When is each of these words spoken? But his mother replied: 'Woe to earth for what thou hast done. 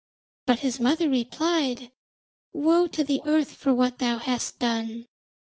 But 0.47 0.61
his 0.61 0.79
mother 0.79 1.07
replied: 1.07 1.91
'Woe 2.53 2.87
to 2.87 3.19
earth 3.23 3.51
for 3.53 3.71
what 3.71 3.99
thou 3.99 4.17
hast 4.17 4.57
done. 4.57 5.05